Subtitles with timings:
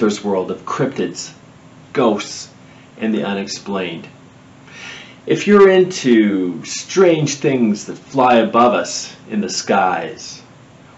[0.00, 1.34] Luther's world of cryptids,
[1.92, 2.48] ghosts,
[2.96, 4.08] and the unexplained.
[5.26, 10.40] If you're into strange things that fly above us in the skies,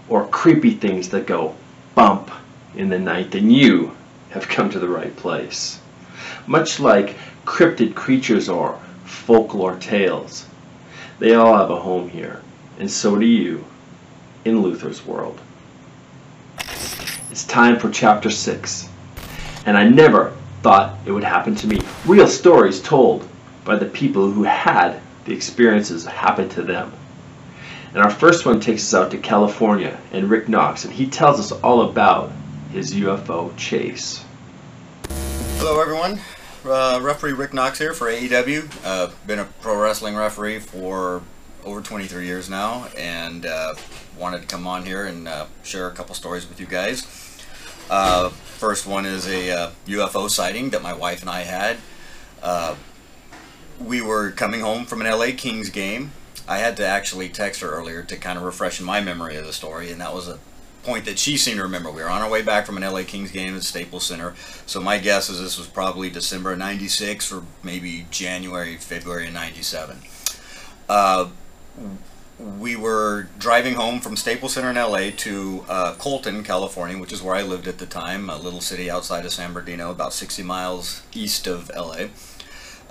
[0.07, 1.53] or creepy things that go
[1.95, 2.31] bump
[2.77, 3.91] in the night, then you
[4.29, 5.81] have come to the right place.
[6.47, 10.45] Much like cryptid creatures or folklore tales,
[11.19, 12.41] they all have a home here,
[12.79, 13.65] and so do you
[14.45, 15.41] in Luther's world.
[17.29, 18.91] It's time for chapter 6.
[19.65, 21.79] And I never thought it would happen to me.
[22.05, 23.27] Real stories told
[23.63, 26.91] by the people who had the experiences happen to them.
[27.93, 31.39] And our first one takes us out to California and Rick Knox, and he tells
[31.39, 32.31] us all about
[32.71, 34.25] his UFO chase.
[35.57, 36.19] Hello, everyone.
[36.65, 38.69] Uh, referee Rick Knox here for AEW.
[38.83, 41.21] Uh, been a pro wrestling referee for
[41.63, 43.75] over 23 years now, and uh,
[44.17, 47.22] wanted to come on here and uh, share a couple stories with you guys.
[47.89, 51.77] Uh, first one is a UFO uh, sighting that my wife and I had.
[52.41, 52.75] Uh,
[53.79, 56.11] we were coming home from an LA Kings game.
[56.47, 59.53] I had to actually text her earlier to kind of refresh my memory of the
[59.53, 60.39] story, and that was a
[60.83, 61.89] point that she seemed to remember.
[61.89, 64.35] We were on our way back from an LA Kings game at Staples Center,
[64.65, 69.33] so my guess is this was probably December of 96 or maybe January, February of
[69.33, 69.97] 97.
[72.43, 77.21] We were driving home from Staples Center in LA to uh, Colton, California, which is
[77.21, 80.43] where I lived at the time, a little city outside of San Bernardino, about 60
[80.43, 82.07] miles east of LA.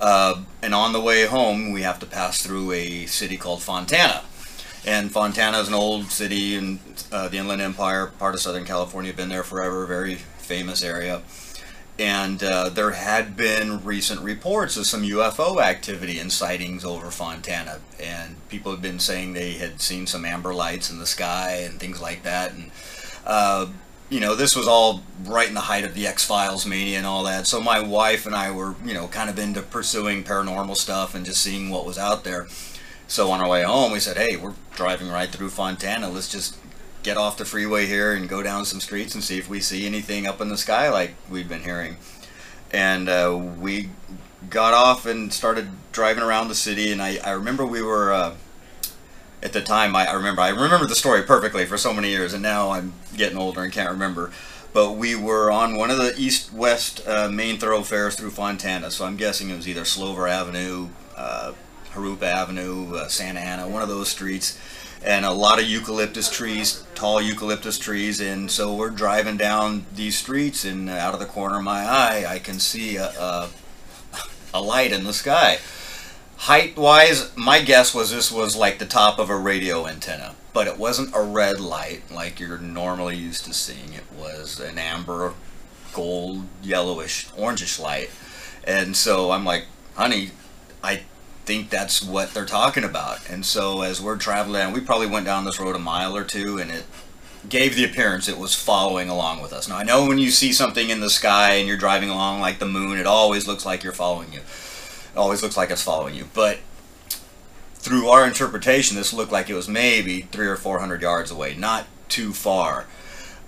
[0.00, 4.22] Uh, and on the way home, we have to pass through a city called Fontana.
[4.86, 6.80] And Fontana is an old city in
[7.12, 11.20] uh, the Inland Empire, part of Southern California, been there forever, very famous area
[12.02, 17.78] and uh, there had been recent reports of some UFO activity and sightings over Fontana,
[18.00, 21.78] and people had been saying they had seen some amber lights in the sky and
[21.78, 22.72] things like that, and
[23.24, 23.68] uh,
[24.10, 27.06] you know this was all right in the height of the X Files mania and
[27.06, 27.46] all that.
[27.46, 31.24] So my wife and I were you know kind of into pursuing paranormal stuff and
[31.24, 32.48] just seeing what was out there.
[33.06, 36.08] So on our way home, we said, "Hey, we're driving right through Fontana.
[36.08, 36.56] Let's just
[37.02, 39.86] get off the freeway here and go down some streets and see if we see
[39.86, 41.96] anything up in the sky like we've been hearing.
[42.70, 43.90] And uh, we
[44.48, 46.92] got off and started driving around the city.
[46.92, 48.34] And I, I remember we were, uh,
[49.42, 52.32] at the time, I, I remember, I remember the story perfectly for so many years.
[52.32, 54.30] And now I'm getting older and can't remember.
[54.72, 58.90] But we were on one of the east-west uh, main thoroughfares through Fontana.
[58.90, 60.88] So I'm guessing it was either Slover Avenue,
[61.94, 64.58] Jurupa Avenue, uh, Santa Ana, one of those streets
[65.04, 68.20] and a lot of eucalyptus trees, tall eucalyptus trees.
[68.20, 72.25] And so we're driving down these streets, and out of the corner of my eye,
[72.26, 73.50] I can see a, a,
[74.54, 75.58] a light in the sky.
[76.36, 80.66] Height wise, my guess was this was like the top of a radio antenna, but
[80.66, 83.92] it wasn't a red light like you're normally used to seeing.
[83.92, 85.34] It was an amber,
[85.92, 88.10] gold, yellowish, orangish light.
[88.64, 90.31] And so I'm like, honey,
[90.82, 91.02] I
[91.44, 93.28] think that's what they're talking about.
[93.28, 96.58] And so as we're traveling, we probably went down this road a mile or two,
[96.58, 96.84] and it
[97.48, 99.69] gave the appearance it was following along with us.
[99.69, 102.58] Now I know when you see something in the sky and you're driving along like
[102.58, 104.40] the moon, it always looks like you're following you.
[104.40, 106.28] It always looks like it's following you.
[106.32, 106.58] But
[107.75, 111.56] through our interpretation, this looked like it was maybe three or four hundred yards away,
[111.56, 112.87] not too far.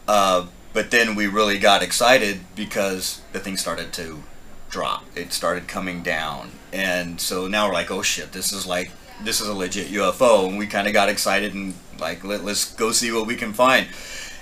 [0.08, 4.24] Uh, but then we really got excited because the thing started to
[4.68, 5.04] drop.
[5.14, 6.50] It started coming down.
[6.74, 8.90] And so now we're like, oh shit, this is like,
[9.22, 10.48] this is a legit UFO.
[10.48, 13.52] And we kind of got excited and like, let, us go see what we can
[13.52, 13.86] find.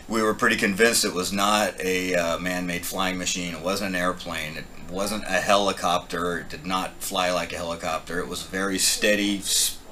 [0.08, 3.54] We were pretty convinced it was not a uh, man-made flying machine.
[3.54, 4.56] It wasn't an airplane.
[4.56, 6.38] It wasn't a helicopter.
[6.38, 8.18] It did not fly like a helicopter.
[8.18, 9.42] It was very steady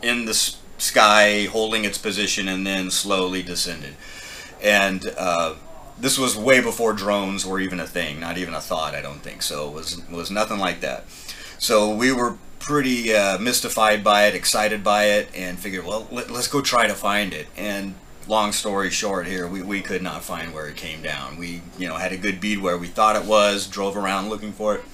[0.00, 0.34] in the
[0.78, 3.96] sky, holding its position, and then slowly descended.
[4.62, 5.56] And uh,
[5.98, 9.20] this was way before drones were even a thing, not even a thought, I don't
[9.20, 9.42] think.
[9.42, 11.04] So it was, was nothing like that.
[11.60, 16.30] So we were pretty uh, mystified by it, excited by it, and figured, well, let,
[16.30, 17.48] us go try to find it.
[17.54, 17.96] And
[18.26, 21.36] long story short here, we, we could not find where it came down.
[21.36, 24.54] We, you know, had a good bead where we thought it was, drove around looking
[24.54, 24.84] for it,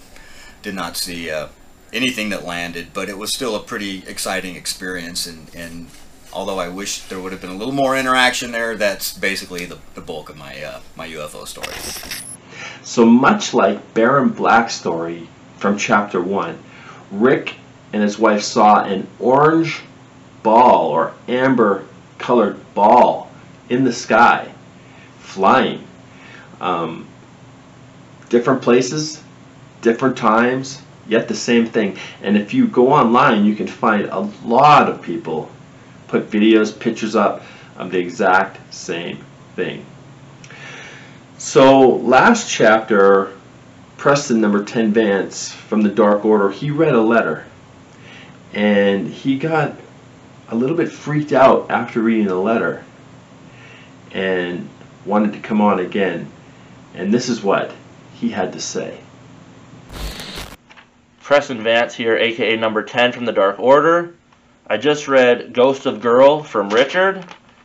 [0.61, 1.49] did not see uh,
[1.93, 5.87] anything that landed, but it was still a pretty exciting experience and, and
[6.33, 9.79] although I wish there would have been a little more interaction there, that's basically the,
[9.95, 11.77] the bulk of my, uh, my UFO story.
[12.83, 16.58] So much like Baron Black's story from chapter 1,
[17.11, 17.55] Rick
[17.93, 19.81] and his wife saw an orange
[20.43, 21.85] ball or amber
[22.19, 23.31] colored ball
[23.69, 24.49] in the sky
[25.19, 25.87] flying.
[26.61, 27.06] Um,
[28.29, 29.23] different places,
[29.82, 31.99] different times, yet the same thing.
[32.23, 35.50] And if you go online, you can find a lot of people
[36.08, 37.43] put videos, pictures up
[37.76, 39.25] of the exact same
[39.55, 39.85] thing.
[41.38, 43.36] So last chapter,
[43.96, 47.46] Preston number 10 Vance from the Dark Order, he read a letter
[48.52, 49.75] and he got
[50.48, 52.84] a little bit freaked out after reading the letter
[54.12, 54.69] and
[55.04, 56.31] wanted to come on again.
[56.94, 57.72] And this is what
[58.14, 59.00] he had to say.
[61.20, 64.14] Preston Vance here, aka number 10 from the Dark Order.
[64.69, 67.25] I just read Ghost of Girl from Richard,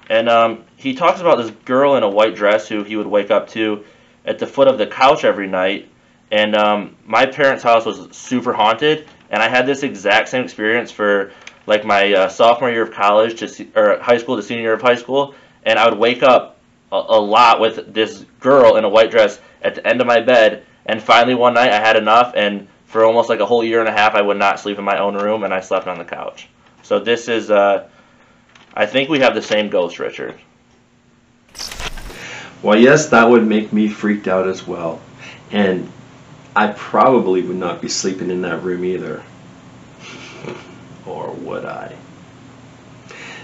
[0.09, 3.31] and um, he talks about this girl in a white dress who he would wake
[3.31, 3.83] up to
[4.25, 5.90] at the foot of the couch every night.
[6.31, 10.89] And um, my parents' house was super haunted, and I had this exact same experience
[10.89, 11.31] for
[11.67, 14.73] like my uh, sophomore year of college to se- or high school to senior year
[14.73, 16.57] of high school, and I would wake up
[16.91, 20.21] a, a lot with this girl in a white dress at the end of my
[20.21, 20.65] bed.
[20.85, 23.87] And finally, one night, I had enough, and for almost like a whole year and
[23.87, 26.05] a half, I would not sleep in my own room, and I slept on the
[26.05, 26.47] couch.
[26.81, 27.87] So this is, uh,
[28.73, 30.35] I think we have the same ghost, Richard.
[32.63, 35.01] Well, yes, that would make me freaked out as well.
[35.51, 35.91] And
[36.55, 39.23] I probably would not be sleeping in that room either.
[41.05, 41.95] or would I?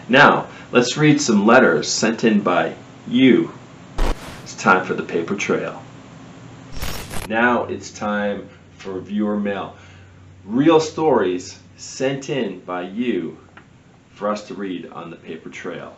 [0.09, 2.75] Now, let's read some letters sent in by
[3.07, 3.51] you.
[4.43, 5.81] It's time for the paper trail.
[7.27, 9.75] Now it's time for viewer mail.
[10.45, 13.37] Real stories sent in by you
[14.11, 15.95] for us to read on the paper trail.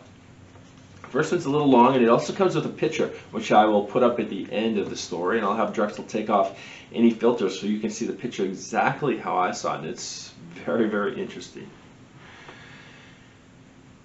[1.10, 3.82] First one's a little long, and it also comes with a picture, which I will
[3.82, 6.56] put up at the end of the story, and I'll have Drexel take off
[6.92, 10.32] any filters so you can see the picture exactly how I saw it, and it's
[10.64, 11.68] very, very interesting.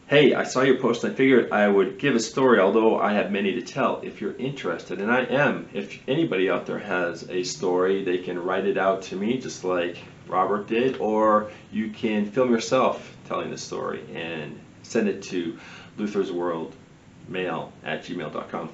[0.08, 3.32] Hey, I saw your post I figured I would give a story, although I have
[3.32, 5.70] many to tell, if you're interested, and I am.
[5.74, 9.64] If anybody out there has a story, they can write it out to me, just
[9.64, 9.98] like
[10.28, 15.60] Robert did, or you can film yourself telling the story and send it to
[15.98, 16.76] Luther's World
[17.28, 18.70] mail at gmail.com.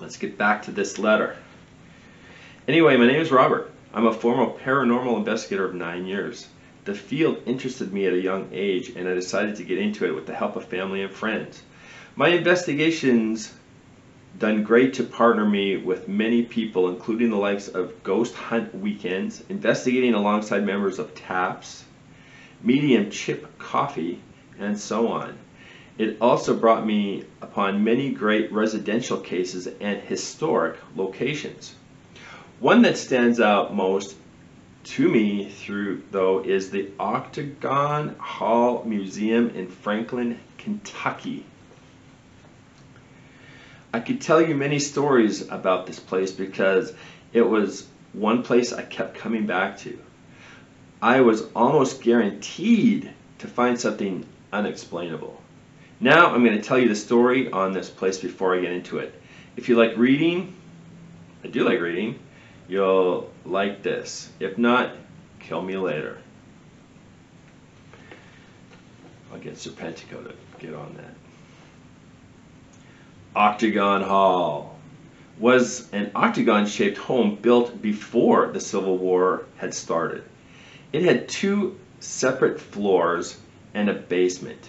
[0.00, 1.36] Let's get back to this letter.
[2.66, 3.70] Anyway, my name is Robert.
[3.92, 6.46] I'm a former paranormal investigator of nine years.
[6.84, 10.14] The field interested me at a young age, and I decided to get into it
[10.14, 11.62] with the help of family and friends.
[12.16, 13.52] My investigations
[14.38, 19.42] done great to partner me with many people, including the likes of Ghost Hunt Weekends,
[19.48, 21.84] investigating alongside members of TAPS,
[22.62, 24.20] Medium Chip Coffey,
[24.58, 25.36] and so on.
[26.00, 31.74] It also brought me upon many great residential cases and historic locations.
[32.58, 34.16] One that stands out most
[34.96, 41.44] to me through though is the Octagon Hall Museum in Franklin, Kentucky.
[43.92, 46.94] I could tell you many stories about this place because
[47.34, 49.98] it was one place I kept coming back to.
[51.02, 55.42] I was almost guaranteed to find something unexplainable.
[56.00, 58.98] Now I'm going to tell you the story on this place before I get into
[58.98, 59.14] it.
[59.56, 60.56] If you like reading,
[61.44, 62.18] I do like reading,
[62.68, 64.30] you'll like this.
[64.40, 64.96] If not,
[65.40, 66.16] kill me later.
[69.30, 71.14] I'll get Serpentico to get on that.
[73.36, 74.78] Octagon Hall
[75.38, 80.24] was an octagon shaped home built before the Civil War had started.
[80.92, 83.38] It had two separate floors
[83.74, 84.68] and a basement.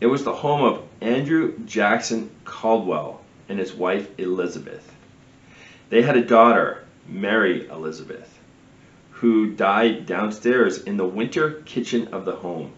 [0.00, 4.90] It was the home of Andrew Jackson Caldwell and his wife Elizabeth.
[5.90, 8.38] They had a daughter, Mary Elizabeth,
[9.12, 12.72] who died downstairs in the winter kitchen of the home.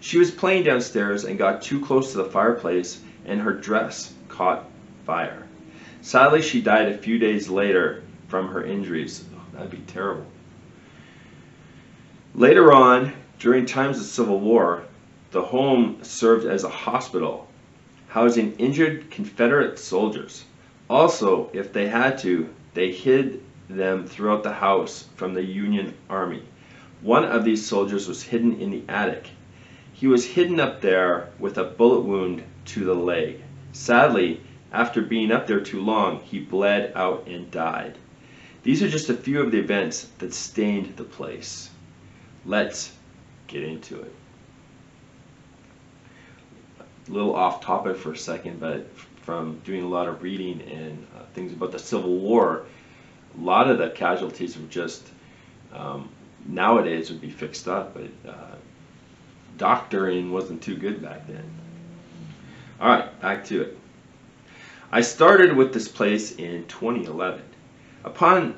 [0.00, 4.64] She was playing downstairs and got too close to the fireplace, and her dress caught
[5.06, 5.46] fire.
[6.00, 9.24] Sadly, she died a few days later from her injuries.
[9.34, 10.26] Oh, that'd be terrible.
[12.34, 14.84] Later on, during times of civil war,
[15.30, 17.46] the home served as a hospital,
[18.08, 20.44] housing injured Confederate soldiers.
[20.88, 26.42] Also, if they had to, they hid them throughout the house from the Union Army.
[27.00, 29.28] One of these soldiers was hidden in the attic.
[29.92, 33.40] He was hidden up there with a bullet wound to the leg.
[33.72, 34.40] Sadly,
[34.72, 37.96] after being up there too long, he bled out and died.
[38.62, 41.70] These are just a few of the events that stained the place.
[42.44, 42.92] Let's
[43.46, 44.12] get into it.
[47.10, 48.86] A little off topic for a second, but
[49.22, 52.66] from doing a lot of reading and uh, things about the Civil War,
[53.36, 55.08] a lot of the casualties were just
[55.72, 56.08] um,
[56.46, 58.54] nowadays would be fixed up, but uh,
[59.58, 61.44] doctoring wasn't too good back then.
[62.80, 63.78] All right, back to it.
[64.92, 67.42] I started with this place in 2011.
[68.04, 68.54] Upon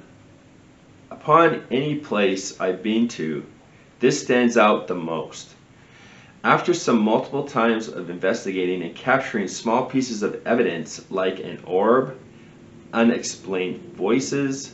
[1.10, 3.44] upon any place I've been to,
[4.00, 5.48] this stands out the most.
[6.44, 12.16] After some multiple times of investigating and capturing small pieces of evidence like an orb,
[12.92, 14.72] unexplained voices,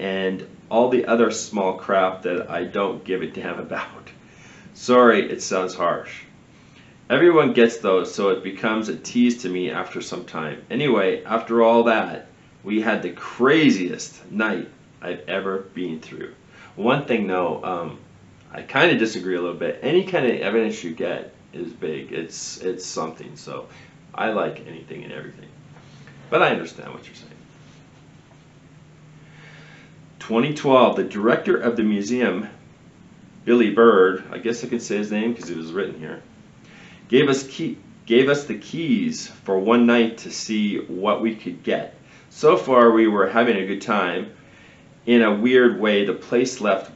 [0.00, 4.10] and all the other small crap that I don't give a damn about.
[4.74, 6.22] Sorry, it sounds harsh.
[7.08, 10.62] Everyone gets those, so it becomes a tease to me after some time.
[10.68, 12.26] Anyway, after all that,
[12.64, 14.68] we had the craziest night
[15.00, 16.34] I've ever been through.
[16.74, 17.98] One thing though, um,
[18.52, 19.80] I kind of disagree a little bit.
[19.82, 22.12] Any kind of evidence you get is big.
[22.12, 23.36] It's it's something.
[23.36, 23.68] So
[24.14, 25.48] I like anything and everything.
[26.30, 27.32] But I understand what you're saying.
[30.20, 32.48] 2012, the director of the museum,
[33.44, 36.22] Billy Bird, I guess I could say his name because it was written here,
[37.08, 41.62] gave us key, gave us the keys for one night to see what we could
[41.62, 41.94] get.
[42.28, 44.32] So far, we were having a good time.
[45.06, 46.90] In a weird way, the place left,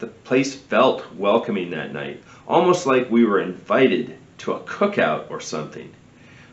[0.00, 5.40] the place felt welcoming that night, almost like we were invited to a cookout or
[5.40, 5.92] something.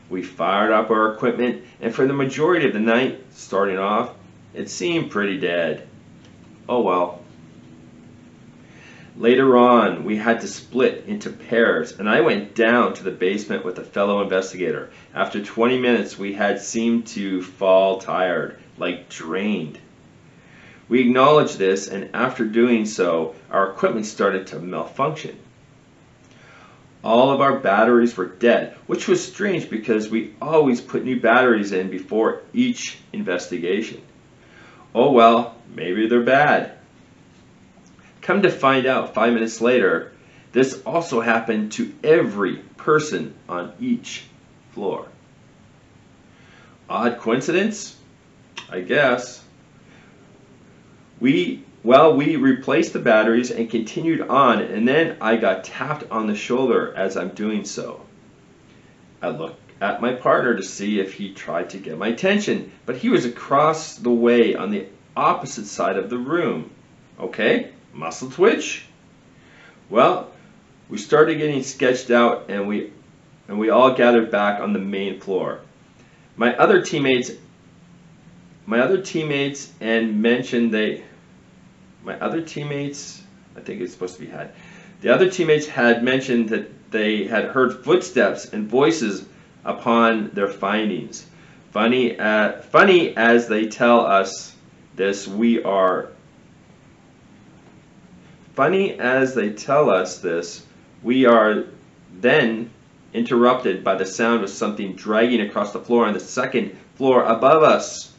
[0.09, 4.11] We fired up our equipment, and for the majority of the night, starting off,
[4.53, 5.87] it seemed pretty dead.
[6.67, 7.21] Oh well.
[9.15, 13.65] Later on, we had to split into pairs, and I went down to the basement
[13.65, 14.91] with a fellow investigator.
[15.15, 19.79] After 20 minutes, we had seemed to fall tired, like drained.
[20.89, 25.37] We acknowledged this, and after doing so, our equipment started to malfunction.
[27.03, 31.71] All of our batteries were dead, which was strange because we always put new batteries
[31.71, 34.01] in before each investigation.
[34.95, 36.73] Oh well, maybe they're bad.
[38.21, 40.13] Come to find out five minutes later,
[40.51, 44.23] this also happened to every person on each
[44.71, 45.07] floor.
[46.89, 47.95] Odd coincidence?
[48.69, 49.43] I guess.
[51.19, 56.27] We, well, we replaced the batteries and continued on, and then I got tapped on
[56.27, 58.01] the shoulder as I'm doing so.
[59.21, 62.97] I looked at my partner to see if he tried to get my attention, but
[62.97, 66.69] he was across the way on the opposite side of the room.
[67.19, 67.71] Okay?
[67.97, 68.85] muscle twitch?
[69.89, 70.31] Well,
[70.89, 72.91] we started getting sketched out and we
[73.47, 75.61] and we all gathered back on the main floor.
[76.35, 77.31] My other teammates
[78.65, 81.03] my other teammates and mentioned they
[82.07, 83.21] my other teammates
[83.57, 84.51] I think it's supposed to be had.
[85.01, 89.25] The other teammates had mentioned that they had heard footsteps and voices
[89.65, 91.25] upon their findings.
[91.71, 94.55] Funny, uh, funny as they tell us
[94.95, 96.09] this, we are
[98.57, 100.65] Funny as they tell us this,
[101.03, 101.65] we are
[102.19, 102.71] then
[103.13, 107.61] interrupted by the sound of something dragging across the floor on the second floor above
[107.61, 108.11] us.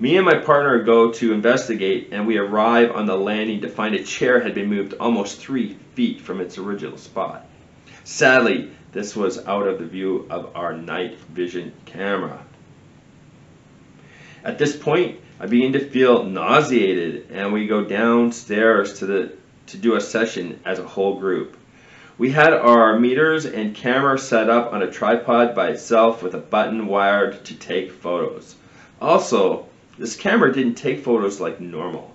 [0.00, 3.94] Me and my partner go to investigate, and we arrive on the landing to find
[3.94, 7.44] a chair had been moved almost three feet from its original spot.
[8.02, 12.42] Sadly, this was out of the view of our night vision camera.
[14.42, 19.32] At this point, I begin to feel nauseated, and we go downstairs to the
[19.66, 21.58] to do a session as a whole group.
[22.16, 26.38] We had our meters and camera set up on a tripod by itself with a
[26.38, 28.54] button wired to take photos.
[28.98, 29.66] Also,
[30.00, 32.10] this camera didn't take photos like normal.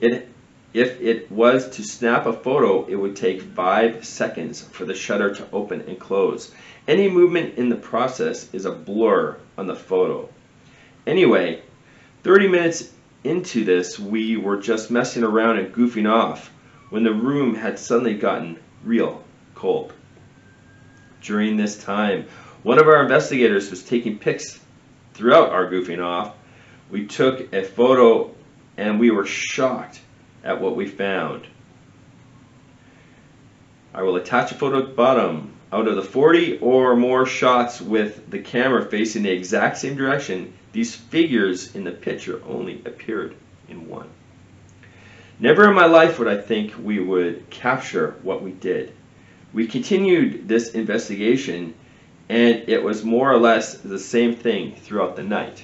[0.00, 0.28] It,
[0.72, 5.34] if it was to snap a photo, it would take five seconds for the shutter
[5.34, 6.52] to open and close.
[6.86, 10.28] Any movement in the process is a blur on the photo.
[11.04, 11.62] Anyway,
[12.22, 12.92] 30 minutes
[13.24, 16.52] into this, we were just messing around and goofing off
[16.90, 19.24] when the room had suddenly gotten real
[19.56, 19.92] cold.
[21.20, 22.26] During this time,
[22.62, 24.60] one of our investigators was taking pics
[25.14, 26.36] throughout our goofing off.
[26.90, 28.34] We took a photo
[28.76, 30.00] and we were shocked
[30.44, 31.46] at what we found.
[33.94, 35.52] I will attach a photo at the bottom.
[35.72, 40.52] Out of the 40 or more shots with the camera facing the exact same direction,
[40.72, 43.36] these figures in the picture only appeared
[43.68, 44.08] in one.
[45.38, 48.92] Never in my life would I think we would capture what we did.
[49.52, 51.74] We continued this investigation
[52.28, 55.62] and it was more or less the same thing throughout the night.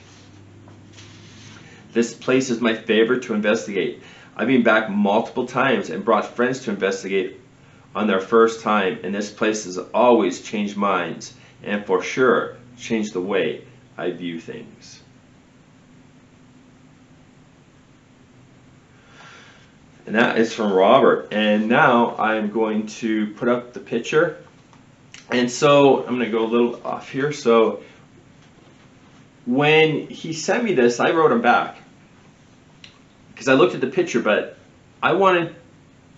[1.92, 4.02] This place is my favorite to investigate.
[4.36, 7.40] I've been back multiple times and brought friends to investigate
[7.94, 13.12] on their first time and this place has always changed minds and for sure changed
[13.14, 13.64] the way
[13.96, 15.00] I view things.
[20.06, 21.28] And that is from Robert.
[21.32, 24.42] And now I'm going to put up the picture.
[25.30, 27.30] And so I'm going to go a little off here.
[27.30, 27.82] So
[29.48, 31.78] when he sent me this, I wrote him back
[33.32, 34.58] because I looked at the picture, but
[35.02, 35.56] I wanted,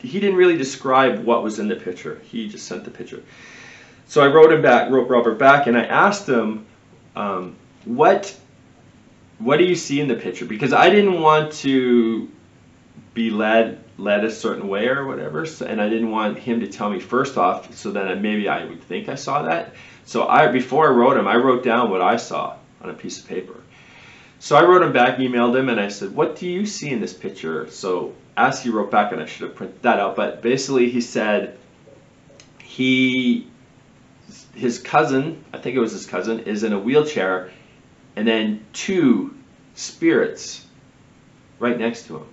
[0.01, 2.21] he didn't really describe what was in the picture.
[2.25, 3.23] He just sent the picture.
[4.09, 6.67] So I wrote him back, wrote Robert back, and I asked him
[7.15, 8.37] um, what
[9.39, 10.45] what do you see in the picture?
[10.45, 12.29] Because I didn't want to
[13.15, 16.67] be led led a certain way or whatever, so, and I didn't want him to
[16.67, 19.75] tell me first off, so then maybe I would think I saw that.
[20.05, 23.21] So I before I wrote him, I wrote down what I saw on a piece
[23.21, 23.61] of paper.
[24.39, 27.01] So I wrote him back, emailed him, and I said, "What do you see in
[27.01, 30.41] this picture?" So as he wrote back, and I should have printed that out, but
[30.41, 31.59] basically he said
[32.63, 33.47] he
[34.55, 37.51] his cousin, I think it was his cousin, is in a wheelchair,
[38.17, 39.35] and then two
[39.75, 40.67] spirits
[41.59, 42.27] right next to him.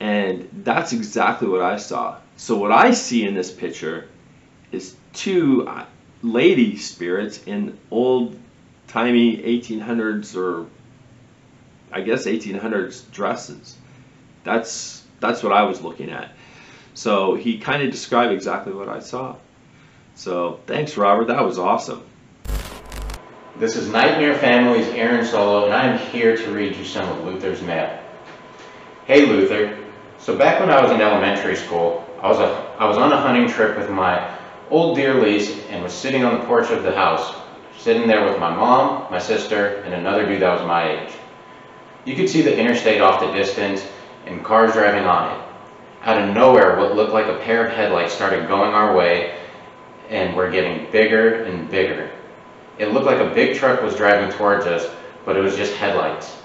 [0.00, 2.16] And that's exactly what I saw.
[2.36, 4.08] So what I see in this picture
[4.72, 5.84] is two uh,
[6.22, 8.38] lady spirits in old
[8.90, 10.66] timey 1800s or
[11.92, 13.76] I guess 1800s dresses.
[14.44, 16.32] That's that's what I was looking at.
[16.94, 19.36] So he kind of described exactly what I saw.
[20.16, 21.28] So thanks, Robert.
[21.28, 22.02] That was awesome.
[23.58, 27.62] This is Nightmare Family's Aaron Solo, and I'm here to read you some of Luther's
[27.62, 28.02] mail.
[29.06, 29.78] Hey, Luther.
[30.18, 33.20] So back when I was in elementary school, I was, a, I was on a
[33.20, 34.36] hunting trip with my
[34.70, 37.34] old dear Lise and was sitting on the porch of the house,
[37.78, 41.12] sitting there with my mom, my sister, and another dude that was my age.
[42.04, 43.86] You could see the interstate off the distance
[44.26, 45.46] and cars driving on it.
[46.02, 49.38] Out of nowhere, what looked like a pair of headlights started going our way
[50.08, 52.10] and were getting bigger and bigger.
[52.78, 54.90] It looked like a big truck was driving towards us,
[55.24, 56.38] but it was just headlights.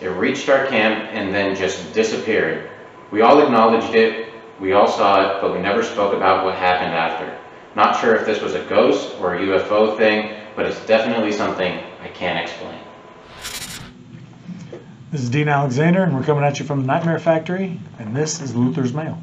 [0.00, 2.70] It reached our camp and then just disappeared.
[3.10, 6.94] We all acknowledged it, we all saw it, but we never spoke about what happened
[6.94, 7.38] after.
[7.76, 11.82] Not sure if this was a ghost or a UFO thing, but it's definitely something
[12.02, 12.78] I can't explain.
[15.10, 18.40] This is Dean Alexander, and we're coming at you from the Nightmare Factory, and this
[18.40, 19.22] is Luther's Mail.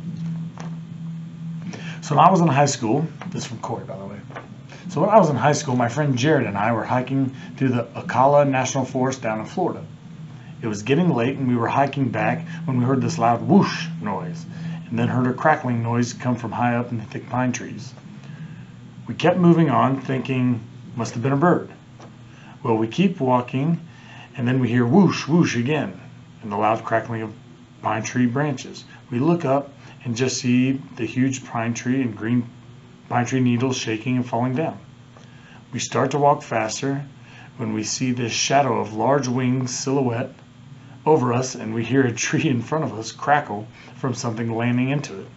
[2.02, 4.20] So when I was in high school, this is from Corey, by the way.
[4.89, 7.70] So when I was in high school, my friend Jared and I were hiking through
[7.70, 9.84] the Ocala National Forest down in Florida.
[10.62, 13.88] It was getting late, and we were hiking back when we heard this loud whoosh
[14.02, 14.46] noise,
[14.89, 17.94] and then heard a crackling noise come from high up in the thick pine trees.
[19.08, 20.62] We kept moving on, thinking,
[20.95, 21.69] must have been a bird.
[22.63, 23.80] Well, we keep walking,
[24.36, 25.99] and then we hear whoosh, whoosh again,
[26.41, 27.34] and the loud crackling of
[27.82, 28.84] pine tree branches.
[29.10, 29.71] We look up
[30.04, 32.49] and just see the huge pine tree and green
[33.10, 34.78] pine tree needles shaking and falling down.
[35.71, 37.06] We start to walk faster
[37.58, 40.34] when we see this shadow of large wings silhouette
[41.06, 44.89] over us, and we hear a tree in front of us crackle from something landing
[44.89, 45.28] into it.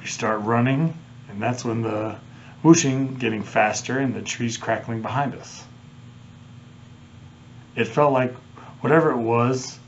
[0.00, 0.96] We start running,
[1.28, 2.16] and that's when the
[2.62, 5.64] whooshing getting faster and the trees crackling behind us
[7.78, 8.34] it felt like
[8.80, 9.78] whatever it was,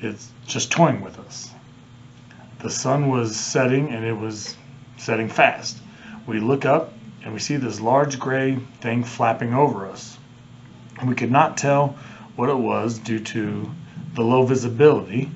[0.00, 1.48] it's just toying with us.
[2.58, 4.56] The sun was setting and it was
[4.96, 5.78] setting fast.
[6.26, 6.92] We look up
[7.22, 10.18] and we see this large gray thing flapping over us.
[11.06, 11.96] We could not tell
[12.34, 13.70] what it was due to
[14.14, 15.30] the low visibility,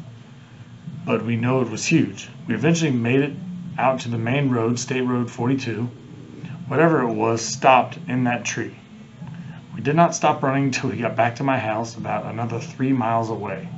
[1.07, 2.29] but we know it was huge.
[2.49, 3.35] We eventually made it
[3.79, 5.89] out to the main road, State Road 42.
[6.67, 8.75] Whatever it was stopped in that tree.
[9.75, 12.93] We did not stop running until we got back to my house about another three
[12.93, 13.69] miles away.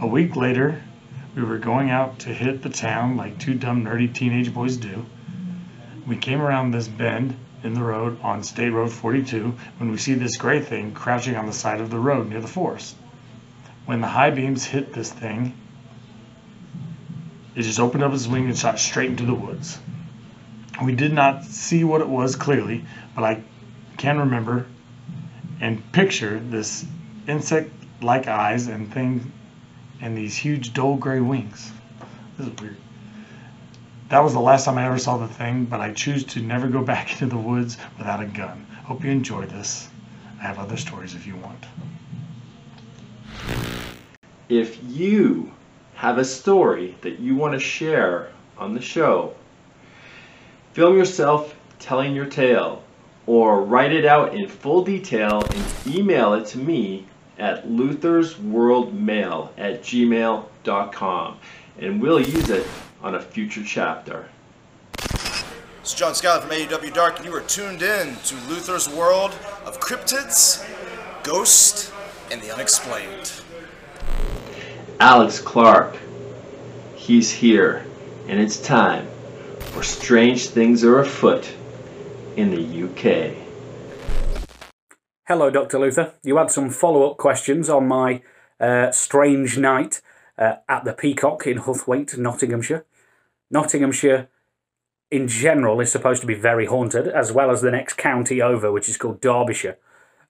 [0.00, 0.80] A week later,
[1.34, 5.04] we were going out to hit the town like two dumb, nerdy teenage boys do.
[6.06, 10.14] We came around this bend in the road on State Road 42 when we see
[10.14, 12.96] this gray thing crouching on the side of the road near the forest.
[13.84, 15.54] When the high beams hit this thing,
[17.54, 19.78] it just opened up its wing and shot straight into the woods.
[20.82, 23.42] We did not see what it was clearly, but I
[23.96, 24.66] can remember
[25.60, 26.84] and picture this
[27.28, 29.30] insect-like eyes and thing
[30.00, 31.70] and these huge dull gray wings.
[32.36, 32.76] This is weird.
[34.08, 36.66] That was the last time I ever saw the thing, but I choose to never
[36.68, 38.66] go back into the woods without a gun.
[38.84, 39.88] Hope you enjoy this.
[40.40, 41.64] I have other stories if you want.
[44.48, 45.52] If you
[45.94, 49.34] have a story that you want to share on the show,
[50.72, 52.82] film yourself telling your tale
[53.26, 57.06] or write it out in full detail and email it to me
[57.38, 61.38] at luthersworldmail at gmail.com
[61.78, 62.66] and we'll use it
[63.02, 64.26] on a future chapter.
[65.80, 69.32] It's John Scott from AEW Dark, and you are tuned in to Luther's World
[69.64, 70.64] of Cryptids,
[71.24, 71.92] Ghost,
[72.30, 73.32] and the Unexplained.
[75.00, 75.96] Alex Clark,
[76.94, 77.84] he's here,
[78.28, 79.08] and it's time
[79.82, 81.56] for Strange Things Are Afoot
[82.36, 83.34] in the UK.
[85.26, 85.80] Hello, Dr.
[85.80, 86.14] Luther.
[86.22, 88.22] You had some follow up questions on my
[88.60, 90.00] uh, strange night
[90.38, 92.86] uh, at the Peacock in Huthwaite, Nottinghamshire.
[93.50, 94.28] Nottinghamshire,
[95.10, 98.70] in general, is supposed to be very haunted, as well as the next county over,
[98.70, 99.78] which is called Derbyshire.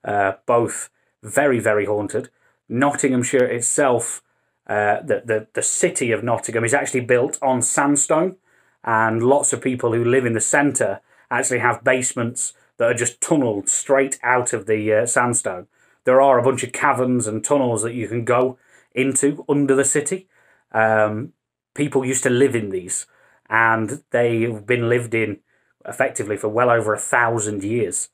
[0.02, 0.88] Uh, both
[1.22, 2.30] very, very haunted.
[2.70, 4.22] Nottinghamshire itself,
[4.66, 8.36] uh, the, the, the city of Nottingham, is actually built on sandstone,
[8.84, 13.20] and lots of people who live in the centre actually have basements that are just
[13.20, 15.66] tunnelled straight out of the uh, sandstone.
[16.04, 18.58] There are a bunch of caverns and tunnels that you can go
[18.94, 20.28] into under the city.
[20.72, 21.32] Um,
[21.74, 23.06] people used to live in these,
[23.48, 25.40] and they've been lived in
[25.86, 28.08] effectively for well over a thousand years.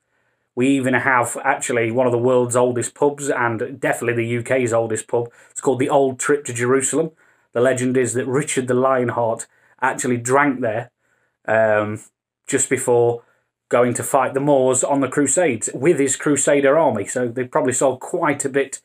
[0.55, 5.07] We even have actually one of the world's oldest pubs and definitely the UK's oldest
[5.07, 5.29] pub.
[5.51, 7.13] It's called the Old Trip to Jerusalem.
[7.53, 9.47] The legend is that Richard the Lionheart
[9.81, 10.91] actually drank there
[11.47, 12.01] um,
[12.47, 13.23] just before
[13.69, 17.05] going to fight the Moors on the Crusades with his Crusader army.
[17.07, 18.81] So they probably sold quite a bit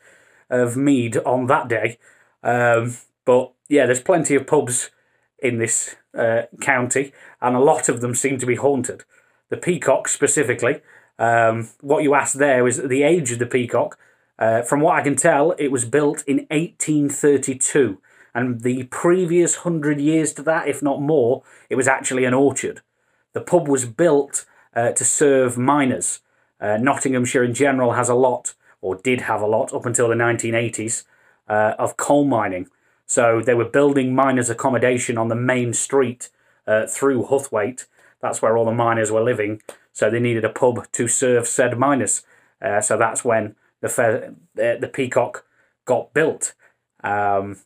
[0.49, 1.97] of mead on that day.
[2.43, 4.89] Um, but yeah, there's plenty of pubs
[5.39, 9.03] in this uh, county, and a lot of them seem to be haunted.
[9.49, 10.82] The Peacock specifically.
[11.19, 13.97] Um, what you asked there was the age of the Peacock.
[14.39, 18.01] Uh, from what I can tell, it was built in 1832,
[18.34, 22.82] and the previous hundred years to that, if not more, it was actually an orchard.
[23.34, 26.19] The pub was built uh, to serve miners.
[26.60, 30.15] Uh, Nottinghamshire in general has a lot, or did have a lot up until the
[30.15, 31.04] 1980s,
[31.48, 32.67] uh, of coal mining.
[33.06, 36.30] So they were building miners' accommodation on the main street
[36.65, 37.86] uh, through Huthwaite.
[38.22, 39.62] That's where all the miners were living.
[39.91, 42.24] So they needed a pub to serve said miners.
[42.62, 45.46] Uh, so that's when the fe- the Peacock
[45.86, 46.54] got built.
[47.04, 47.58] Um,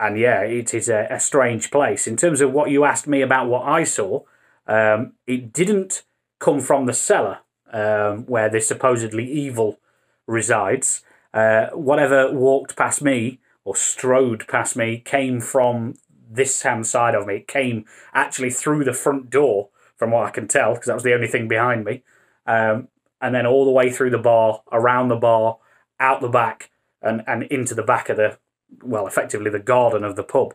[0.00, 2.06] and yeah, it is a, a, strange place.
[2.06, 4.22] In terms of what you asked me about what I saw,
[4.66, 6.04] um, it didn't
[6.38, 9.78] come from the cellar um, where this supposedly evil
[10.26, 11.02] resides.
[11.34, 15.94] Uh, whatever walked past me or strode past me came from
[16.30, 17.36] this hand side of me.
[17.36, 17.84] It came
[18.14, 21.28] actually through the front door, from what I can tell, because that was the only
[21.28, 22.02] thing behind me.
[22.46, 22.88] Um,
[23.20, 25.58] and then all the way through the bar, around the bar,
[25.98, 26.70] out the back,
[27.02, 28.38] and, and into the back of the,
[28.82, 30.54] well, effectively the garden of the pub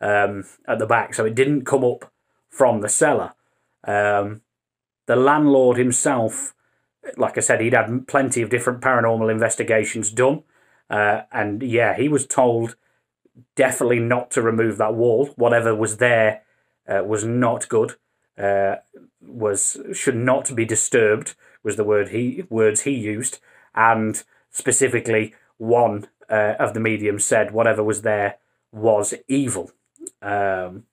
[0.00, 1.14] um, at the back.
[1.14, 2.12] So it didn't come up
[2.48, 3.32] from the cellar.
[3.84, 4.42] Um,
[5.06, 6.54] the landlord himself,
[7.16, 10.42] like I said, he'd had plenty of different paranormal investigations done.
[10.88, 12.76] Uh, and yeah, he was told
[13.54, 15.26] definitely not to remove that wall.
[15.36, 16.42] Whatever was there
[16.88, 17.94] uh, was not good.
[18.38, 18.76] Uh,
[19.20, 23.38] was should not be disturbed was the word he words he used,
[23.74, 28.36] and specifically one uh, of the medium said whatever was there
[28.72, 29.70] was evil.
[30.22, 30.84] Um,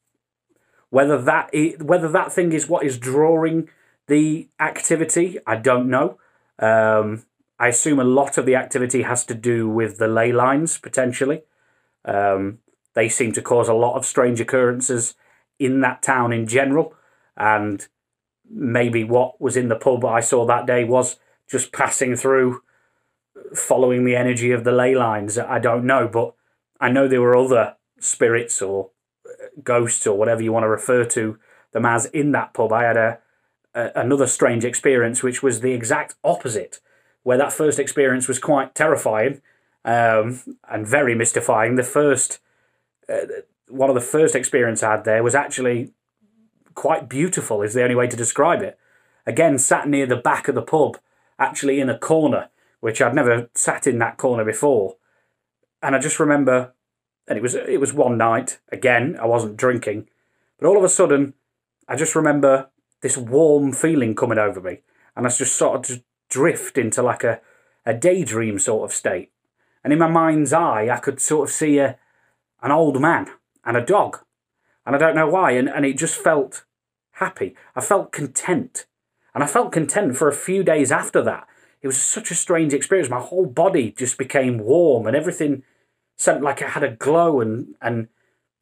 [0.90, 3.70] whether that whether that thing is what is drawing
[4.08, 6.18] the activity, I don't know.
[6.60, 7.24] Um,
[7.60, 11.44] I assume a lot of the activity has to do with the ley lines, potentially.
[12.06, 12.60] Um,
[12.94, 15.16] they seem to cause a lot of strange occurrences
[15.60, 16.94] in that town in general.
[17.36, 17.86] And
[18.50, 21.18] maybe what was in the pub I saw that day was
[21.50, 22.62] just passing through,
[23.56, 25.38] following the energy of the ley lines.
[25.38, 26.34] I don't know, but
[26.80, 28.92] I know there were other spirits or
[29.64, 31.40] ghosts or whatever you want to refer to
[31.72, 32.72] them as in that pub.
[32.72, 33.20] I had a,
[33.74, 36.80] a another strange experience, which was the exact opposite
[37.24, 39.42] where that first experience was quite terrifying
[39.84, 41.76] um, and very mystifying.
[41.76, 42.40] The first,
[43.10, 45.92] uh, one of the first experience I had there was actually
[46.74, 48.80] quite beautiful, is the only way to describe it.
[49.26, 50.98] Again, sat near the back of the pub,
[51.38, 54.96] actually in a corner, which I'd never sat in that corner before.
[55.82, 56.74] And I just remember,
[57.28, 58.60] and it was it was one night.
[58.72, 60.10] Again, I wasn't drinking,
[60.60, 61.34] but all of a sudden,
[61.88, 62.70] I just remember
[63.02, 64.80] this warm feeling coming over me,
[65.16, 67.40] and I just sort of drift into like a,
[67.86, 69.32] a daydream sort of state.
[69.84, 71.98] And in my mind's eye, I could sort of see a,
[72.62, 73.28] an old man
[73.66, 74.20] and a dog.
[74.86, 75.52] And I don't know why.
[75.52, 76.66] And, and it just felt
[77.14, 77.56] happy.
[77.76, 78.86] I felt content.
[79.34, 81.48] And I felt content for a few days after that.
[81.82, 83.10] It was such a strange experience.
[83.10, 85.64] My whole body just became warm and everything
[86.16, 88.08] seemed like it had a glow and, and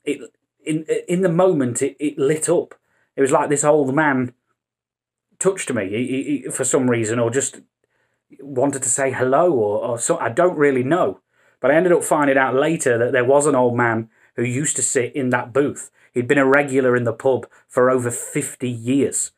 [0.03, 0.19] it
[0.65, 2.75] in in the moment it, it lit up.
[3.15, 4.33] It was like this old man
[5.39, 7.61] touched me he, he, for some reason, or just
[8.39, 10.17] wanted to say hello, or, or so.
[10.17, 11.19] I don't really know.
[11.59, 14.75] But I ended up finding out later that there was an old man who used
[14.75, 15.89] to sit in that booth.
[16.13, 19.31] He'd been a regular in the pub for over 50 years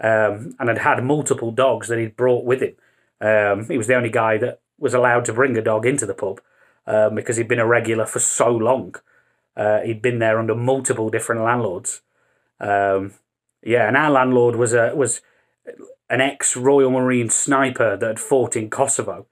[0.00, 2.74] um, and had had multiple dogs that he'd brought with him.
[3.20, 6.14] Um, he was the only guy that was allowed to bring a dog into the
[6.14, 6.40] pub
[6.86, 8.94] um, because he'd been a regular for so long.
[9.56, 12.00] Uh, he'd been there under multiple different landlords.
[12.60, 13.14] Um,
[13.62, 15.20] yeah, and our landlord was a was
[16.08, 19.26] an ex Royal Marine sniper that had fought in Kosovo.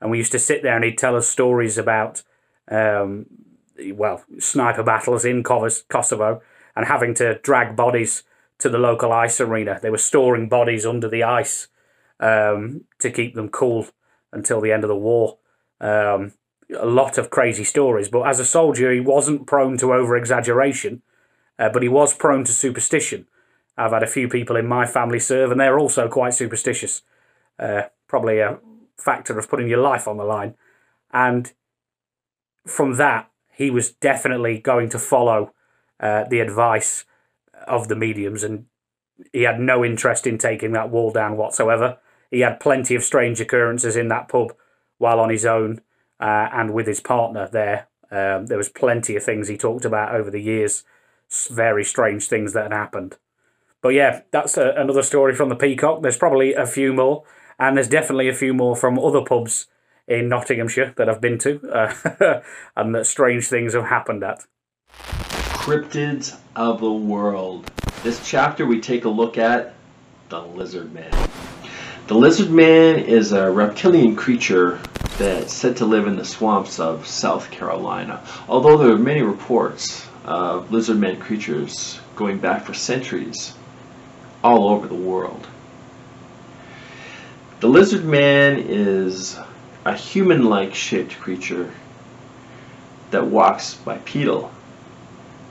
[0.00, 2.22] And we used to sit there and he'd tell us stories about,
[2.68, 3.26] um,
[3.92, 6.42] well, sniper battles in Kosovo
[6.74, 8.24] and having to drag bodies
[8.58, 9.78] to the local ice arena.
[9.80, 11.68] They were storing bodies under the ice
[12.20, 13.86] um, to keep them cool
[14.32, 15.38] until the end of the war.
[15.80, 16.32] Um,
[16.78, 18.08] a lot of crazy stories.
[18.08, 21.02] But as a soldier, he wasn't prone to over exaggeration,
[21.58, 23.26] uh, but he was prone to superstition.
[23.78, 27.02] I've had a few people in my family serve, and they're also quite superstitious.
[27.58, 28.58] Uh, probably a
[28.96, 30.54] factor of putting your life on the line.
[31.12, 31.52] And
[32.66, 35.52] from that, he was definitely going to follow
[36.00, 37.04] uh, the advice
[37.66, 38.66] of the mediums, and
[39.32, 41.98] he had no interest in taking that wall down whatsoever.
[42.30, 44.52] He had plenty of strange occurrences in that pub
[44.98, 45.80] while on his own
[46.20, 47.88] uh, and with his partner there.
[48.10, 50.84] Um, there was plenty of things he talked about over the years,
[51.50, 53.16] very strange things that had happened.
[53.82, 56.02] But yeah, that's a, another story from the Peacock.
[56.02, 57.24] There's probably a few more,
[57.58, 59.66] and there's definitely a few more from other pubs
[60.08, 62.40] in Nottinghamshire that I've been to, uh,
[62.76, 64.44] and that strange things have happened at.
[64.88, 67.70] Cryptids of the world.
[68.02, 69.74] This chapter we take a look at
[70.28, 71.12] the lizard man.
[72.06, 74.78] The lizard man is a reptilian creature
[75.18, 78.22] that's said to live in the swamps of South Carolina.
[78.48, 83.54] Although there are many reports of lizard man creatures going back for centuries
[84.44, 85.48] all over the world.
[87.58, 89.36] The lizard man is
[89.84, 91.72] a human-like shaped creature
[93.10, 94.52] that walks bipedal.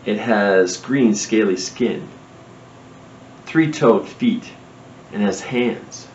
[0.06, 2.08] It has green scaly skin,
[3.46, 4.50] three-toed feet,
[5.12, 6.08] and has hands.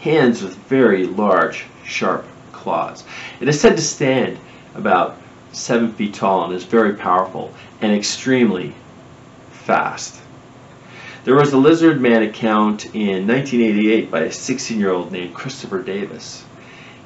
[0.00, 3.02] Hands with very large, sharp claws.
[3.40, 4.38] It is said to stand
[4.74, 5.16] about
[5.52, 8.74] seven feet tall and is very powerful and extremely
[9.50, 10.20] fast.
[11.24, 15.82] There was a lizard man account in 1988 by a 16 year old named Christopher
[15.82, 16.44] Davis.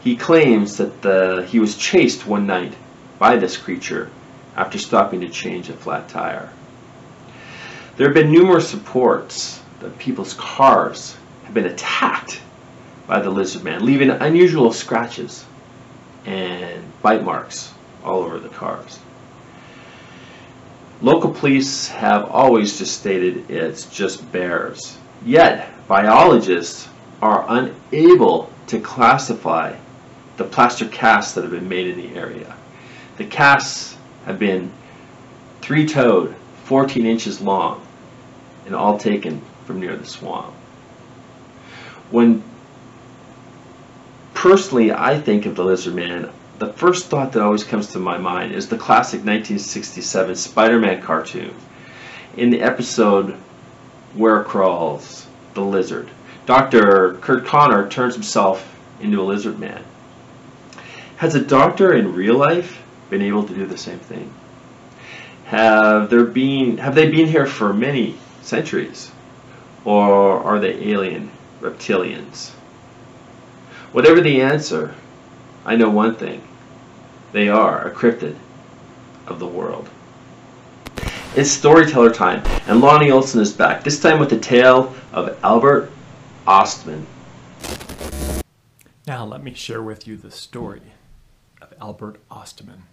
[0.04, 2.74] He claims that the, he was chased one night
[3.18, 4.10] by this creature
[4.54, 6.52] after stopping to change a flat tire.
[7.96, 12.40] There have been numerous reports that people's cars have been attacked
[13.06, 15.44] by the lizard man, leaving unusual scratches
[16.24, 17.72] and bite marks
[18.04, 18.98] all over the cars.
[21.00, 24.98] Local police have always just stated it's just bears.
[25.24, 26.88] Yet, biologists
[27.20, 29.76] are unable to classify
[30.36, 32.56] the plaster casts that have been made in the area.
[33.18, 34.72] The casts have been
[35.60, 36.34] three-toed,
[36.64, 37.84] 14 inches long,
[38.66, 40.54] and all taken from near the swamp.
[42.10, 42.42] When
[44.42, 46.28] personally I think of the Lizard Man,
[46.58, 51.54] the first thought that always comes to my mind is the classic 1967 Spider-Man cartoon.
[52.36, 53.36] In the episode
[54.14, 56.10] Where Crawls the Lizard,
[56.44, 57.18] Dr.
[57.20, 58.68] Curt Connor turns himself
[59.00, 59.84] into a lizard man.
[61.18, 64.34] Has a doctor in real life been able to do the same thing?
[65.44, 69.12] Have there been have they been here for many centuries?
[69.84, 72.50] Or are they alien reptilians?
[73.92, 74.94] Whatever the answer,
[75.66, 76.42] I know one thing.
[77.32, 78.36] They are a cryptid
[79.26, 79.86] of the world.
[81.36, 85.90] It's storyteller time, and Lonnie Olson is back, this time with the tale of Albert
[86.46, 87.04] Ostman.
[89.06, 90.94] Now let me share with you the story
[91.60, 92.84] of Albert Ostman.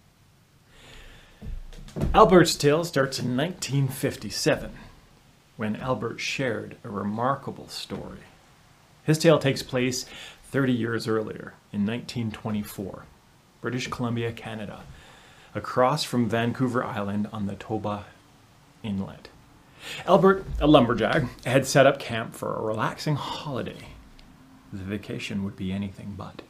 [2.14, 4.72] Albert's tale starts in 1957
[5.56, 8.20] when Albert shared a remarkable story.
[9.04, 10.06] His tale takes place
[10.52, 13.06] 30 years earlier in 1924,
[13.62, 14.82] British Columbia, Canada,
[15.54, 18.06] across from Vancouver Island on the Toba
[18.84, 19.30] Inlet.
[20.06, 23.90] Albert, a lumberjack, had set up camp for a relaxing holiday.
[24.74, 26.42] The vacation would be anything but.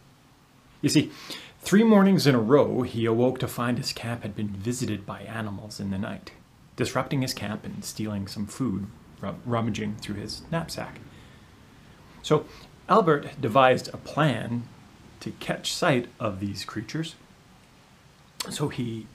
[0.81, 1.11] You see,
[1.59, 5.21] three mornings in a row he awoke to find his camp had been visited by
[5.21, 6.31] animals in the night,
[6.75, 8.87] disrupting his camp and stealing some food,
[9.45, 10.99] rummaging through his knapsack.
[12.21, 12.45] So
[12.89, 14.63] Albert devised a plan
[15.19, 17.13] to catch sight of these creatures.
[18.49, 19.05] So he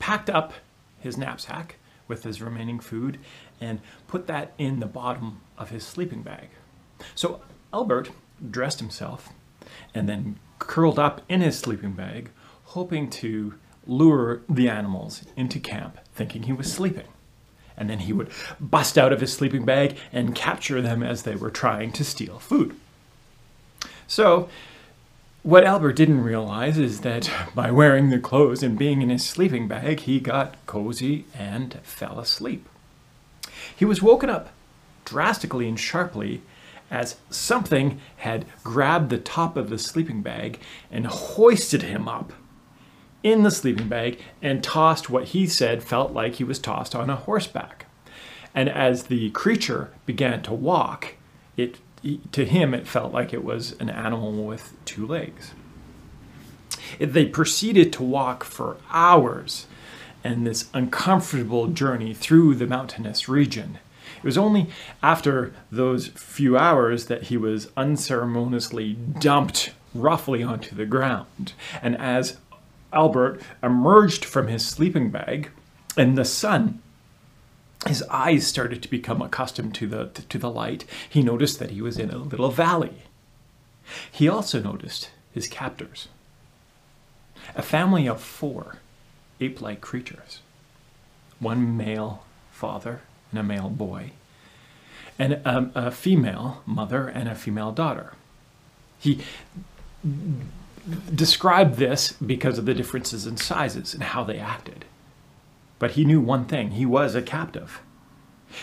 [0.00, 0.54] packed up
[0.98, 1.76] his knapsack
[2.08, 3.18] with his remaining food
[3.60, 6.48] and put that in the bottom of his sleeping bag.
[7.14, 7.42] So
[7.72, 8.10] Albert
[8.50, 9.28] dressed himself
[9.94, 12.30] and then curled up in his sleeping bag,
[12.64, 13.54] hoping to
[13.86, 17.06] lure the animals into camp, thinking he was sleeping.
[17.76, 21.36] And then he would bust out of his sleeping bag and capture them as they
[21.36, 22.74] were trying to steal food.
[24.06, 24.48] So,
[25.42, 29.68] what Albert didn't realize is that by wearing the clothes and being in his sleeping
[29.68, 32.68] bag, he got cozy and fell asleep.
[33.74, 34.50] He was woken up
[35.04, 36.42] drastically and sharply
[36.90, 42.32] as something had grabbed the top of the sleeping bag and hoisted him up
[43.22, 47.10] in the sleeping bag and tossed what he said felt like he was tossed on
[47.10, 47.86] a horseback.
[48.54, 51.14] And as the creature began to walk,
[51.56, 51.78] it
[52.32, 55.52] to him, it felt like it was an animal with two legs.
[56.98, 59.66] They proceeded to walk for hours
[60.24, 63.78] and this uncomfortable journey through the mountainous region.
[64.18, 64.68] It was only
[65.02, 71.52] after those few hours that he was unceremoniously dumped roughly onto the ground.
[71.82, 72.38] And as
[72.92, 75.50] Albert emerged from his sleeping bag
[75.96, 76.82] in the sun,
[77.86, 80.84] his eyes started to become accustomed to the, to the light.
[81.08, 83.02] He noticed that he was in a little valley.
[84.10, 86.08] He also noticed his captors,
[87.54, 88.76] a family of four
[89.40, 90.40] ape like creatures
[91.38, 94.10] one male father and a male boy,
[95.18, 98.14] and a, a female mother and a female daughter.
[98.98, 99.20] He
[101.14, 104.84] described this because of the differences in sizes and how they acted.
[105.78, 107.80] But he knew one thing he was a captive.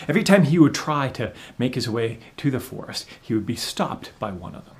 [0.08, 3.56] Every time he would try to make his way to the forest, he would be
[3.56, 4.74] stopped by one of them.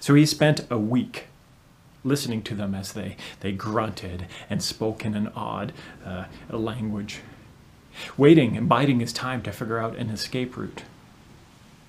[0.00, 1.26] So he spent a week
[2.04, 5.72] listening to them as they, they grunted and spoke in an odd
[6.04, 7.20] uh, language,
[8.16, 10.82] waiting and biding his time to figure out an escape route.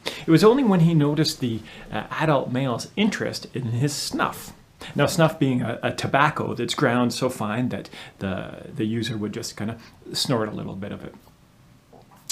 [0.06, 4.54] It was only when he noticed the uh, adult male's interest in his snuff.
[4.94, 9.34] Now, snuff being a, a, tobacco that's ground so fine that the, the user would
[9.34, 9.82] just kind of
[10.18, 11.16] snort a little bit of it.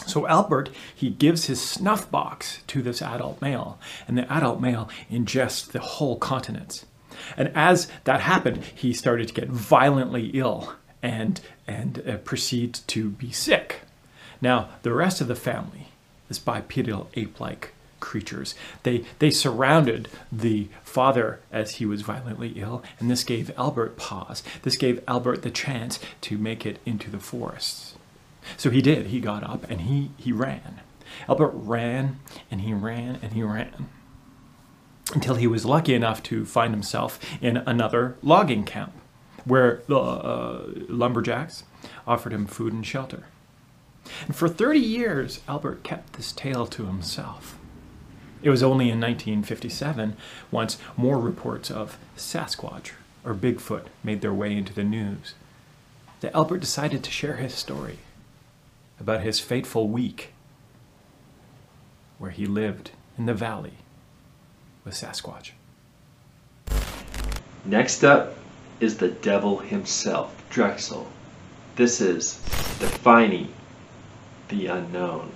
[0.05, 4.89] So Albert, he gives his snuff box to this adult male, and the adult male
[5.09, 6.85] ingests the whole continent.
[7.37, 13.09] And as that happened, he started to get violently ill and, and uh, proceed to
[13.11, 13.81] be sick.
[14.41, 15.89] Now, the rest of the family,
[16.27, 23.09] this bipedal ape-like creatures, they, they surrounded the father as he was violently ill, and
[23.09, 24.43] this gave Albert pause.
[24.63, 27.95] This gave Albert the chance to make it into the forests.
[28.57, 29.07] So he did.
[29.07, 30.81] He got up and he, he ran.
[31.29, 32.19] Albert ran
[32.51, 33.87] and he ran and he ran
[35.13, 38.91] until he was lucky enough to find himself in another logging camp
[39.45, 41.63] where the uh, lumberjacks
[42.05, 43.25] offered him food and shelter.
[44.27, 47.57] And for 30 years, Albert kept this tale to himself.
[48.43, 50.17] It was only in 1957,
[50.51, 52.91] once more reports of Sasquatch
[53.23, 55.33] or Bigfoot made their way into the news,
[56.19, 57.99] that Albert decided to share his story
[58.99, 60.33] about his fateful week
[62.19, 63.77] where he lived in the valley
[64.83, 65.51] with Sasquatch.
[67.63, 68.35] Next up
[68.81, 71.07] is the devil himself, Drexel.
[71.77, 72.33] This is
[72.79, 73.53] defining
[74.49, 75.31] the unknown.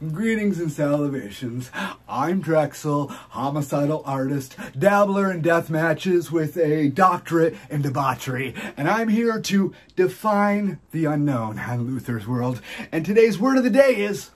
[0.00, 1.70] Greetings and salutations.
[2.08, 9.08] I'm Drexel, homicidal artist, dabbler in death matches with a doctorate in debauchery, and I'm
[9.08, 12.62] here to define the unknown on Luther's World.
[12.90, 14.30] And today's word of the day is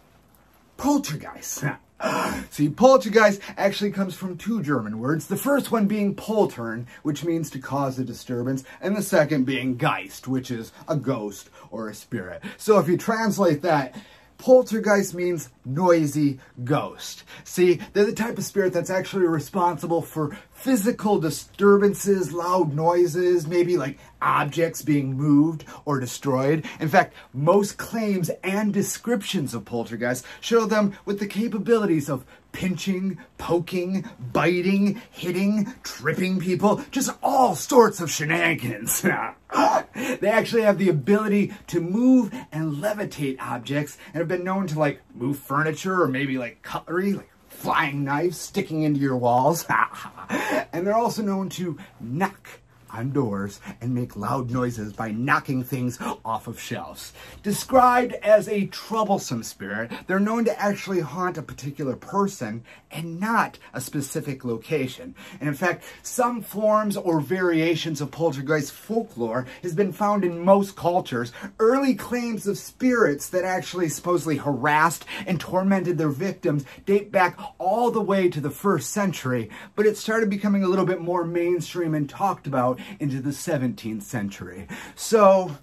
[0.77, 1.65] poltergeist.
[2.51, 5.29] See, poltergeist actually comes from two German words.
[5.29, 9.79] The first one being poltern, which means to cause a disturbance, and the second being
[9.79, 12.43] geist, which is a ghost or a spirit.
[12.59, 13.95] So if you translate that,
[14.39, 17.25] Poltergeist means noisy ghost.
[17.45, 23.77] See, they're the type of spirit that's actually responsible for physical disturbances, loud noises, maybe
[23.77, 26.65] like objects being moved or destroyed.
[26.81, 32.25] In fact, most claims and descriptions of poltergeists show them with the capabilities of
[32.55, 39.03] pinching, poking, biting, hitting, tripping people, just all sorts of shenanigans.
[39.03, 44.79] they actually have the ability to move and levitate objects and have been known to
[44.79, 49.67] like move furniture or maybe like cutlery, like flying knives sticking into your walls.
[50.73, 52.49] and they're also known to knock
[52.95, 57.13] on doors and make loud noises by knocking things off of shelves.
[57.43, 63.59] Described as a troublesome spirit, they're known to actually haunt a particular person and not
[63.73, 65.15] a specific location.
[65.41, 70.77] And in fact, some forms or variations of poltergeist folklore has been found in most
[70.77, 71.33] cultures.
[71.59, 77.91] Early claims of spirits that actually supposedly harassed and tormented their victims date back all
[77.91, 81.95] the way to the first century, but it started becoming a little bit more mainstream
[81.95, 84.67] and talked about into the 17th century.
[84.95, 85.57] So,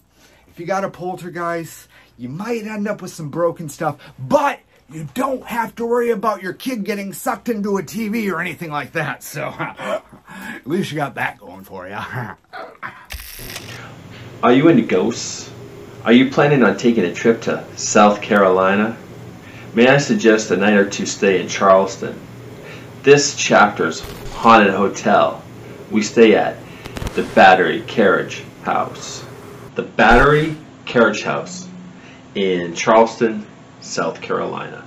[0.48, 4.60] if you got a poltergeist, you might end up with some broken stuff, but
[4.92, 8.70] you don't have to worry about your kid getting sucked into a TV or anything
[8.70, 9.24] like that.
[9.24, 10.04] So, at
[10.66, 11.98] least you got that going for you.
[14.44, 15.52] Are you into ghosts?
[16.04, 18.98] Are you planning on taking a trip to South Carolina?
[19.74, 22.20] May I suggest a night or two stay in Charleston?
[23.04, 24.02] This chapter's
[24.34, 25.42] Haunted Hotel.
[25.92, 26.58] We stay at
[27.16, 29.26] the Battery Carriage House.
[29.76, 30.56] The Battery
[30.86, 31.68] Carriage House
[32.36, 33.46] in Charleston,
[33.82, 34.86] South Carolina.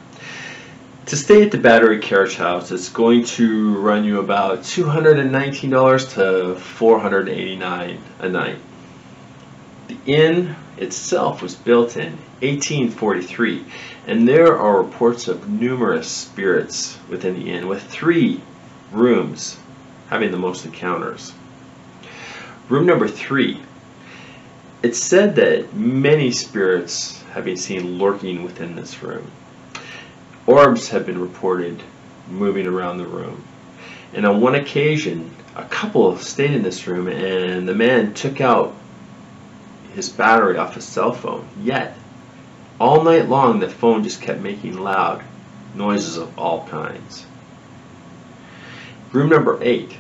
[1.06, 6.58] To stay at the Battery Carriage House, it's going to run you about $219 to
[6.58, 8.58] $489 a night.
[9.88, 13.66] The inn itself was built in 1843,
[14.06, 18.40] and there are reports of numerous spirits within the inn, with three
[18.92, 19.58] rooms
[20.08, 21.34] having the most encounters.
[22.68, 23.60] Room number three.
[24.82, 29.30] It's said that many spirits have been seen lurking within this room.
[30.46, 31.82] Orbs have been reported
[32.28, 33.44] moving around the room.
[34.14, 38.74] And on one occasion, a couple stayed in this room and the man took out
[39.94, 41.46] his battery off his cell phone.
[41.62, 41.96] Yet,
[42.80, 45.22] all night long, the phone just kept making loud
[45.74, 47.26] noises of all kinds.
[49.12, 49.92] Room number eight.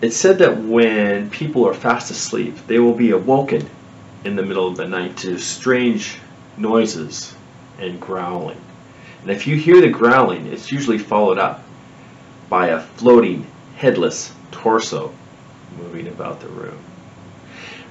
[0.00, 3.68] It's said that when people are fast asleep, they will be awoken
[4.24, 6.18] in the middle of the night to strange
[6.56, 7.34] noises
[7.78, 8.60] and growling.
[9.22, 11.64] And if you hear the growling, it's usually followed up
[12.48, 15.14] by a floating, headless torso
[15.78, 16.78] moving about the room.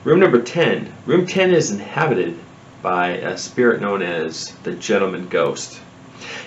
[0.03, 0.93] Room number 10.
[1.05, 2.37] Room 10 is inhabited
[2.81, 5.79] by a spirit known as the Gentleman Ghost.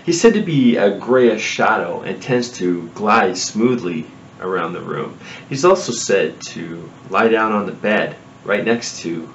[0.05, 4.07] He's said to be a grayish shadow and tends to glide smoothly
[4.41, 5.19] around the room.
[5.49, 9.33] He's also said to lie down on the bed right next to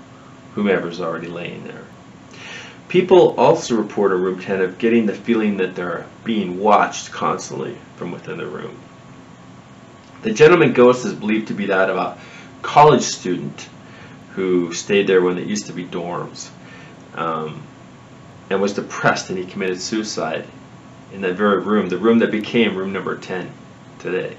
[0.56, 1.86] whomever's already laying there.
[2.88, 7.78] People also report in room 10 of getting the feeling that they're being watched constantly
[7.96, 8.78] from within the room.
[10.24, 12.18] The gentleman ghost is believed to be that of a
[12.62, 13.70] college student
[14.32, 16.50] who stayed there when it used to be dorms
[17.16, 17.64] um,
[18.50, 20.46] and was depressed and he committed suicide
[21.14, 23.50] in that very room, the room that became room number 10
[24.00, 24.36] today.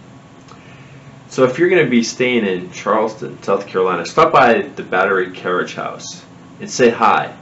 [1.32, 5.30] So if you're going to be staying in Charleston, South Carolina, stop by the Battery
[5.30, 6.22] Carriage House
[6.60, 7.34] and say hi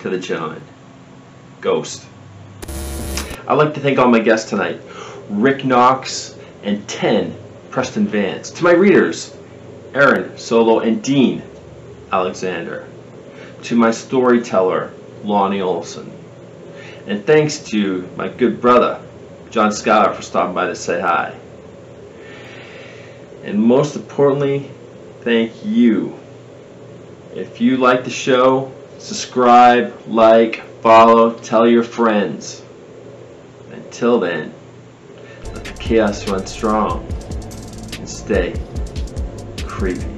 [0.00, 0.60] to the gentleman.
[1.60, 2.04] Ghost.
[3.46, 4.80] I'd like to thank all my guests tonight.
[5.30, 7.36] Rick Knox and 10
[7.70, 8.50] Preston Vance.
[8.50, 9.32] To my readers,
[9.94, 11.44] Aaron Solo and Dean
[12.10, 12.88] Alexander.
[13.62, 14.92] To my storyteller,
[15.22, 16.10] Lonnie Olson.
[17.06, 19.00] And thanks to my good brother,
[19.50, 21.38] John Schuyler, for stopping by to say hi.
[23.48, 24.70] And most importantly,
[25.22, 26.20] thank you.
[27.34, 32.62] If you like the show, subscribe, like, follow, tell your friends.
[33.72, 34.52] Until then,
[35.54, 37.06] let the chaos run strong
[37.96, 38.52] and stay
[39.64, 40.17] creepy.